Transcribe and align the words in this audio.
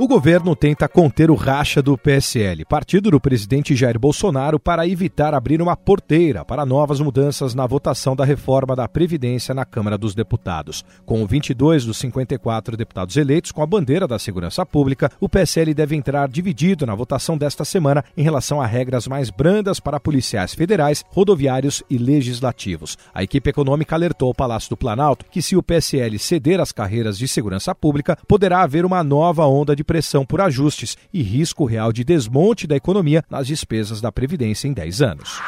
O 0.00 0.06
governo 0.06 0.54
tenta 0.54 0.86
conter 0.86 1.28
o 1.28 1.34
racha 1.34 1.82
do 1.82 1.98
PSL, 1.98 2.64
partido 2.64 3.10
do 3.10 3.20
presidente 3.20 3.74
Jair 3.74 3.98
Bolsonaro, 3.98 4.60
para 4.60 4.86
evitar 4.86 5.34
abrir 5.34 5.60
uma 5.60 5.76
porteira 5.76 6.44
para 6.44 6.64
novas 6.64 7.00
mudanças 7.00 7.52
na 7.52 7.66
votação 7.66 8.14
da 8.14 8.24
reforma 8.24 8.76
da 8.76 8.86
Previdência 8.86 9.52
na 9.52 9.64
Câmara 9.64 9.98
dos 9.98 10.14
Deputados. 10.14 10.84
Com 11.04 11.26
22 11.26 11.84
dos 11.84 11.98
54 11.98 12.76
deputados 12.76 13.16
eleitos 13.16 13.50
com 13.50 13.60
a 13.60 13.66
bandeira 13.66 14.06
da 14.06 14.20
segurança 14.20 14.64
pública, 14.64 15.10
o 15.18 15.28
PSL 15.28 15.74
deve 15.74 15.96
entrar 15.96 16.28
dividido 16.28 16.86
na 16.86 16.94
votação 16.94 17.36
desta 17.36 17.64
semana 17.64 18.04
em 18.16 18.22
relação 18.22 18.60
a 18.60 18.66
regras 18.66 19.08
mais 19.08 19.30
brandas 19.30 19.80
para 19.80 19.98
policiais 19.98 20.54
federais, 20.54 21.04
rodoviários 21.08 21.82
e 21.90 21.98
legislativos. 21.98 22.96
A 23.12 23.24
equipe 23.24 23.50
econômica 23.50 23.96
alertou 23.96 24.28
ao 24.28 24.34
Palácio 24.34 24.70
do 24.70 24.76
Planalto 24.76 25.26
que, 25.28 25.42
se 25.42 25.56
o 25.56 25.62
PSL 25.62 26.20
ceder 26.20 26.60
as 26.60 26.70
carreiras 26.70 27.18
de 27.18 27.26
segurança 27.26 27.74
pública, 27.74 28.16
poderá 28.28 28.62
haver 28.62 28.84
uma 28.84 29.02
nova 29.02 29.44
onda 29.44 29.74
de 29.74 29.87
pressão 29.88 30.26
por 30.26 30.42
ajustes 30.42 30.98
e 31.10 31.22
risco 31.22 31.64
real 31.64 31.94
de 31.94 32.04
desmonte 32.04 32.66
da 32.66 32.76
economia 32.76 33.24
nas 33.30 33.46
despesas 33.46 34.02
da 34.02 34.12
Previdência 34.12 34.68
em 34.68 34.74
10 34.74 35.00
anos. 35.00 35.40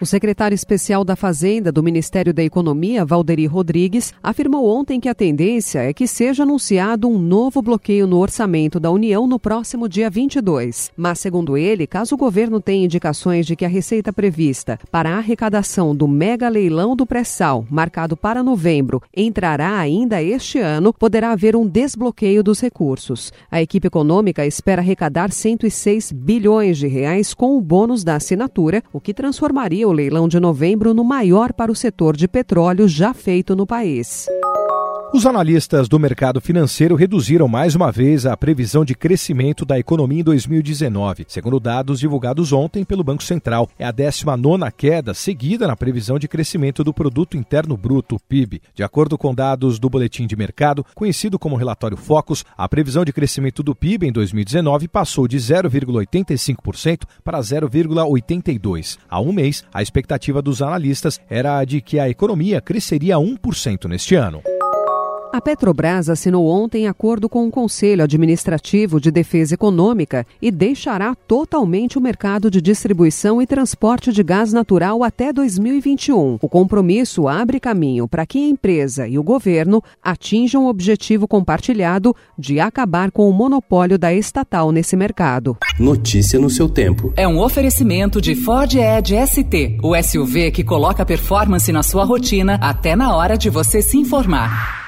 O 0.00 0.06
secretário 0.06 0.54
especial 0.54 1.04
da 1.04 1.14
Fazenda 1.14 1.70
do 1.70 1.82
Ministério 1.82 2.32
da 2.32 2.42
Economia, 2.42 3.04
Valderi 3.04 3.44
Rodrigues, 3.44 4.14
afirmou 4.22 4.66
ontem 4.66 4.98
que 4.98 5.10
a 5.10 5.14
tendência 5.14 5.80
é 5.80 5.92
que 5.92 6.06
seja 6.06 6.42
anunciado 6.42 7.06
um 7.06 7.18
novo 7.18 7.60
bloqueio 7.60 8.06
no 8.06 8.16
orçamento 8.16 8.80
da 8.80 8.90
União 8.90 9.26
no 9.26 9.38
próximo 9.38 9.86
dia 9.86 10.08
22. 10.08 10.90
Mas, 10.96 11.18
segundo 11.18 11.54
ele, 11.54 11.86
caso 11.86 12.14
o 12.14 12.18
governo 12.18 12.62
tenha 12.62 12.86
indicações 12.86 13.44
de 13.44 13.54
que 13.54 13.62
a 13.62 13.68
receita 13.68 14.10
prevista 14.10 14.78
para 14.90 15.10
a 15.10 15.18
arrecadação 15.18 15.94
do 15.94 16.08
mega 16.08 16.48
leilão 16.48 16.96
do 16.96 17.04
pré-sal, 17.04 17.66
marcado 17.68 18.16
para 18.16 18.42
novembro, 18.42 19.02
entrará 19.14 19.78
ainda 19.78 20.22
este 20.22 20.58
ano, 20.58 20.94
poderá 20.94 21.32
haver 21.32 21.54
um 21.54 21.66
desbloqueio 21.66 22.42
dos 22.42 22.58
recursos. 22.58 23.34
A 23.50 23.60
equipe 23.60 23.88
econômica 23.88 24.46
espera 24.46 24.80
arrecadar 24.80 25.30
106 25.30 26.10
bilhões 26.10 26.78
de 26.78 26.86
reais 26.86 27.34
com 27.34 27.54
o 27.54 27.60
bônus 27.60 28.02
da 28.02 28.14
assinatura, 28.14 28.82
o 28.94 28.98
que 28.98 29.12
transformaria 29.12 29.89
o 29.90 29.92
leilão 29.92 30.28
de 30.28 30.40
novembro 30.40 30.94
no 30.94 31.04
maior 31.04 31.52
para 31.52 31.70
o 31.70 31.76
setor 31.76 32.16
de 32.16 32.26
petróleo 32.26 32.88
já 32.88 33.12
feito 33.12 33.54
no 33.54 33.66
país. 33.66 34.26
Os 35.12 35.26
analistas 35.26 35.88
do 35.88 35.98
mercado 35.98 36.40
financeiro 36.40 36.94
reduziram 36.94 37.48
mais 37.48 37.74
uma 37.74 37.90
vez 37.90 38.26
a 38.26 38.36
previsão 38.36 38.84
de 38.84 38.94
crescimento 38.94 39.64
da 39.64 39.76
economia 39.76 40.20
em 40.20 40.24
2019. 40.24 41.24
Segundo 41.26 41.58
dados 41.58 41.98
divulgados 41.98 42.52
ontem 42.52 42.84
pelo 42.84 43.02
Banco 43.02 43.24
Central, 43.24 43.68
é 43.76 43.84
a 43.84 43.90
19 43.90 44.70
queda 44.76 45.12
seguida 45.12 45.66
na 45.66 45.74
previsão 45.74 46.16
de 46.16 46.28
crescimento 46.28 46.84
do 46.84 46.94
Produto 46.94 47.36
Interno 47.36 47.76
Bruto, 47.76 48.20
PIB. 48.28 48.62
De 48.72 48.84
acordo 48.84 49.18
com 49.18 49.34
dados 49.34 49.80
do 49.80 49.90
Boletim 49.90 50.28
de 50.28 50.36
Mercado, 50.36 50.86
conhecido 50.94 51.40
como 51.40 51.56
relatório 51.56 51.96
Focus, 51.96 52.44
a 52.56 52.68
previsão 52.68 53.04
de 53.04 53.12
crescimento 53.12 53.64
do 53.64 53.74
PIB 53.74 54.06
em 54.06 54.12
2019 54.12 54.86
passou 54.86 55.26
de 55.26 55.38
0,85% 55.38 57.02
para 57.24 57.40
0,82%. 57.40 58.96
Há 59.08 59.20
um 59.20 59.32
mês, 59.32 59.64
a 59.74 59.82
expectativa 59.82 60.40
dos 60.40 60.62
analistas 60.62 61.20
era 61.28 61.64
de 61.64 61.80
que 61.80 61.98
a 61.98 62.08
economia 62.08 62.60
cresceria 62.60 63.16
1% 63.16 63.88
neste 63.88 64.14
ano. 64.14 64.40
A 65.32 65.40
Petrobras 65.40 66.08
assinou 66.08 66.48
ontem 66.48 66.88
acordo 66.88 67.28
com 67.28 67.46
o 67.46 67.50
Conselho 67.52 68.02
Administrativo 68.02 69.00
de 69.00 69.12
Defesa 69.12 69.54
Econômica 69.54 70.26
e 70.42 70.50
deixará 70.50 71.14
totalmente 71.14 71.96
o 71.96 72.00
mercado 72.00 72.50
de 72.50 72.60
distribuição 72.60 73.40
e 73.40 73.46
transporte 73.46 74.12
de 74.12 74.24
gás 74.24 74.52
natural 74.52 75.04
até 75.04 75.32
2021. 75.32 76.38
O 76.42 76.48
compromisso 76.48 77.28
abre 77.28 77.60
caminho 77.60 78.08
para 78.08 78.26
que 78.26 78.38
a 78.38 78.48
empresa 78.48 79.06
e 79.06 79.20
o 79.20 79.22
governo 79.22 79.80
atinjam 80.02 80.64
o 80.64 80.68
objetivo 80.68 81.28
compartilhado 81.28 82.14
de 82.36 82.58
acabar 82.58 83.12
com 83.12 83.30
o 83.30 83.32
monopólio 83.32 83.96
da 83.96 84.12
estatal 84.12 84.72
nesse 84.72 84.96
mercado. 84.96 85.56
Notícia 85.78 86.40
no 86.40 86.50
seu 86.50 86.68
tempo. 86.68 87.12
É 87.16 87.28
um 87.28 87.38
oferecimento 87.38 88.20
de 88.20 88.34
Ford 88.34 88.74
Edge 88.74 89.14
ST, 89.28 89.78
o 89.80 89.94
SUV 90.02 90.50
que 90.50 90.64
coloca 90.64 91.06
performance 91.06 91.70
na 91.70 91.84
sua 91.84 92.04
rotina 92.04 92.58
até 92.60 92.96
na 92.96 93.14
hora 93.14 93.38
de 93.38 93.48
você 93.48 93.80
se 93.80 93.96
informar. 93.96 94.79